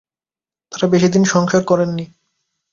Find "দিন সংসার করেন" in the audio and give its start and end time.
1.07-1.89